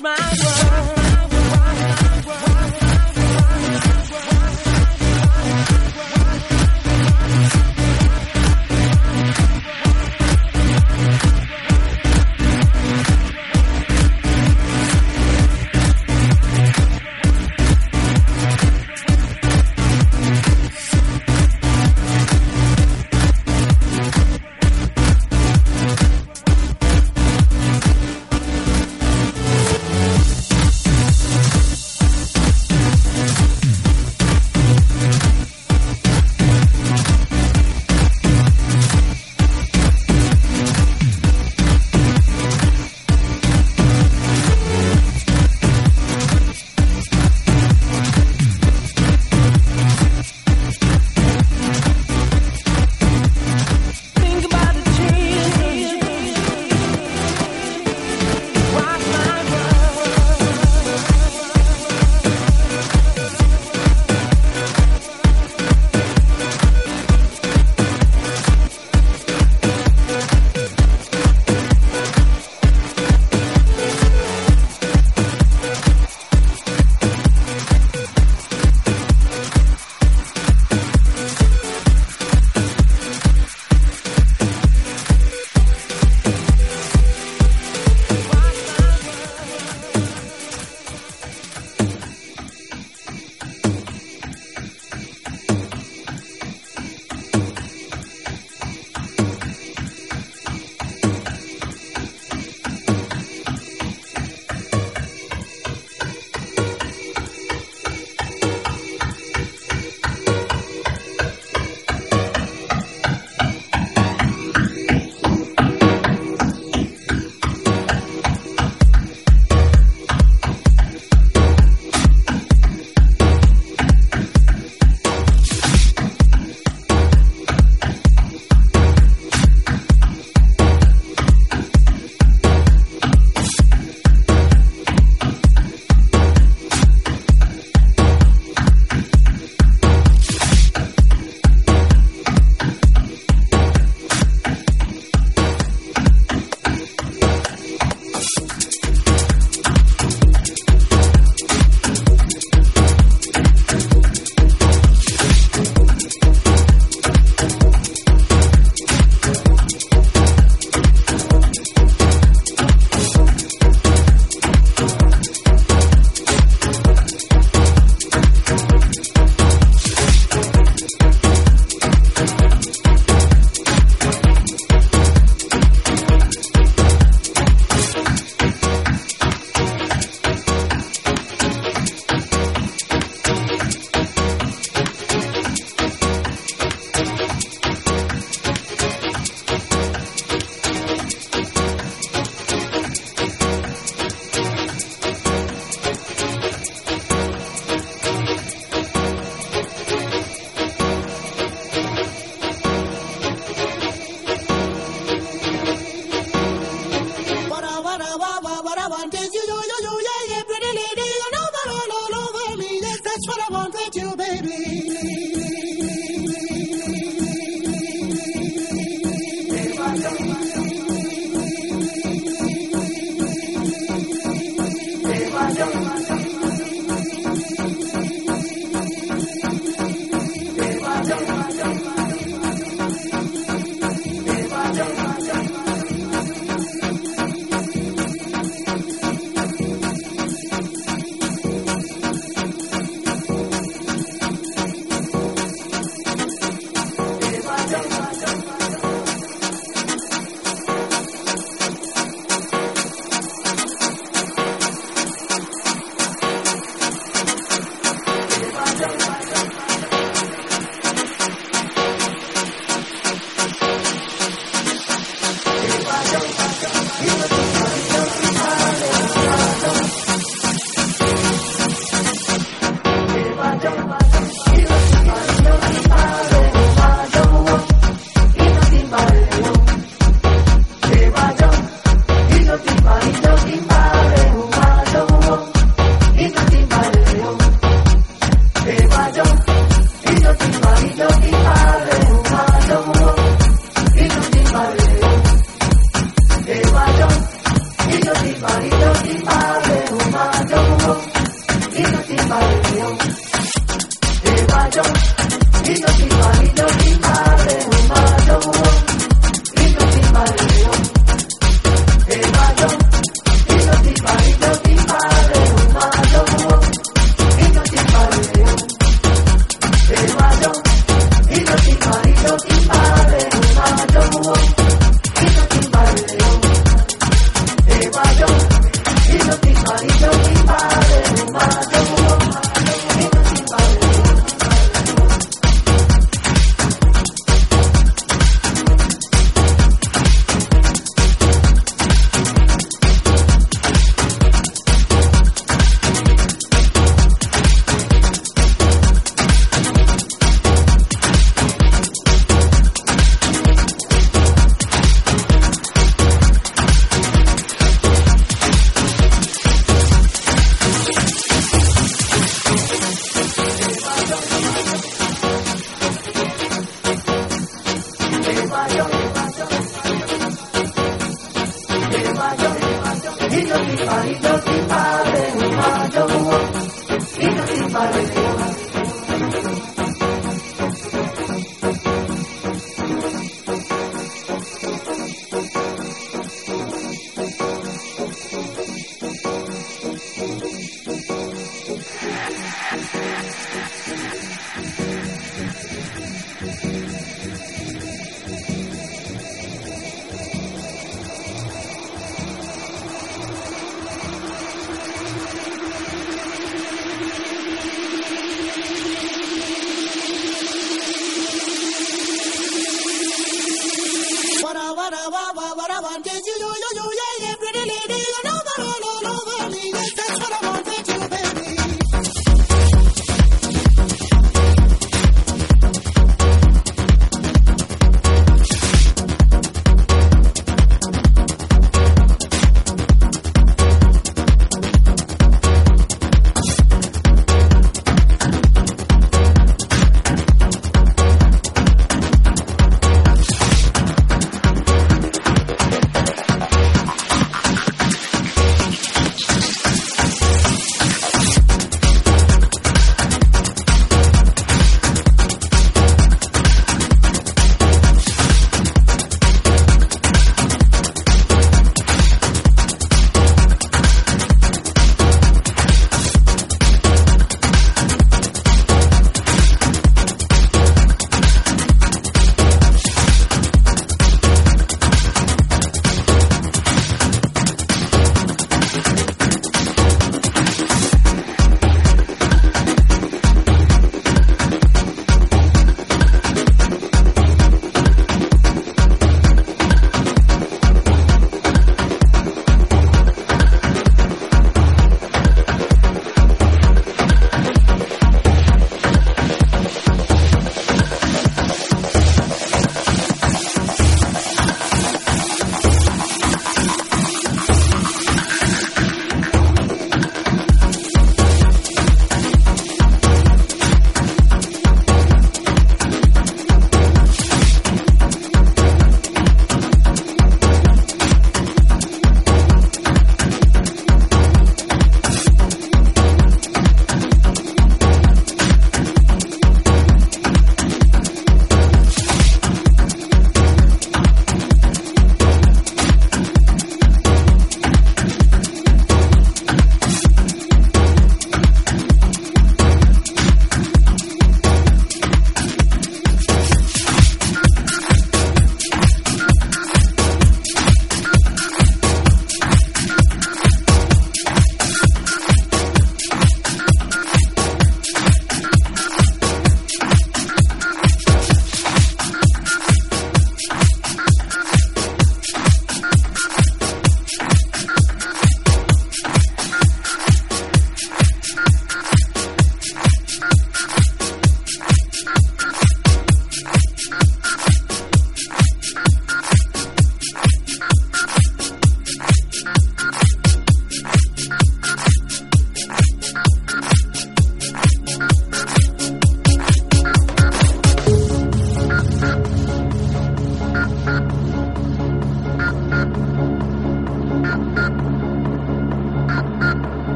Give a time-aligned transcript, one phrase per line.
[0.00, 0.61] my world.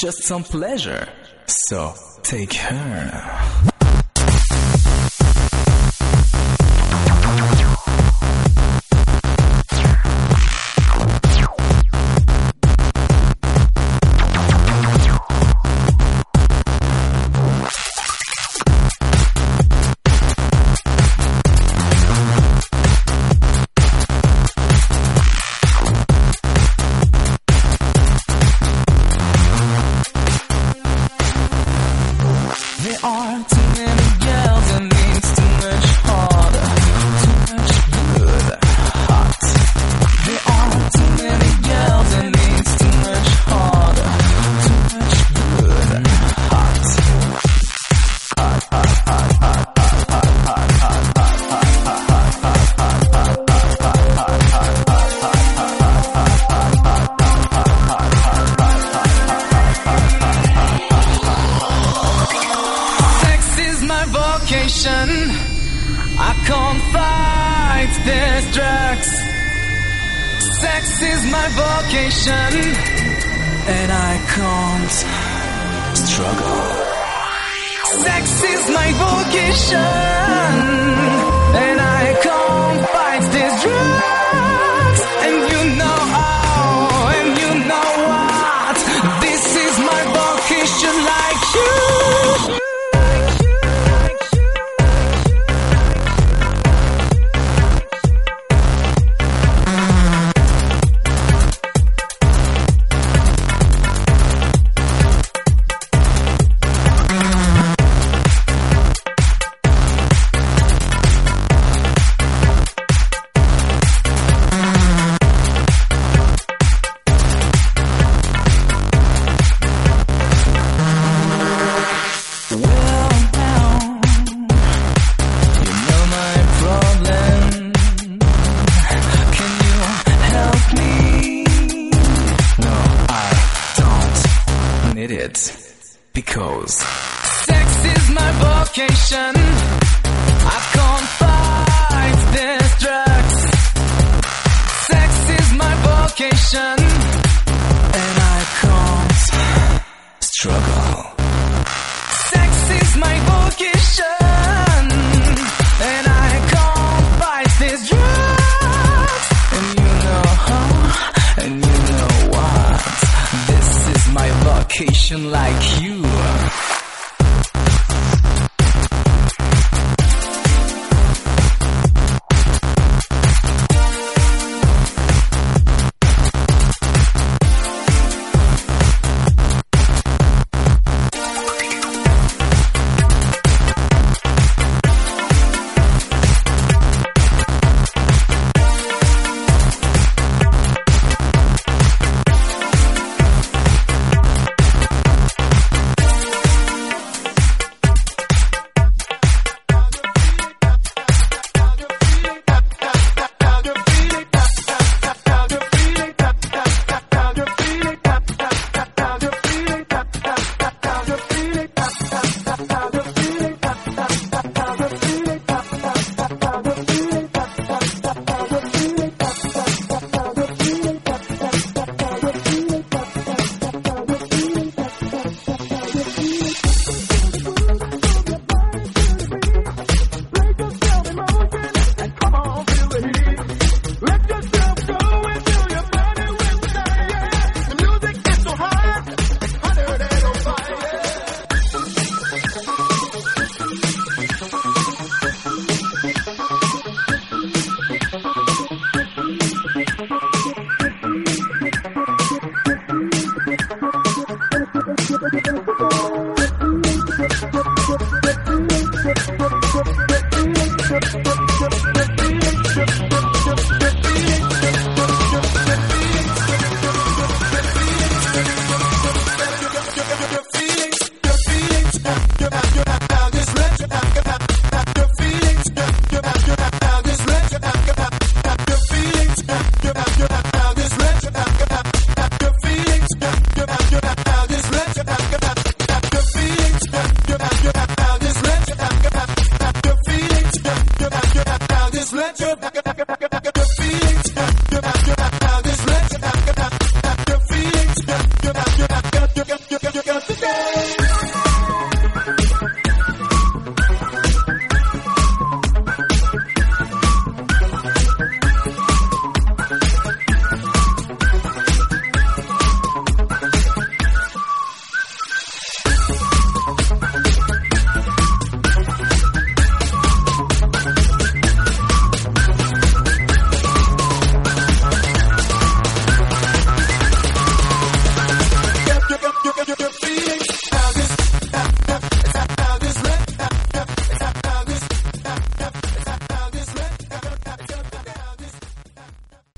[0.00, 1.06] Just some pleasure.
[1.46, 1.92] So
[2.22, 3.79] take her.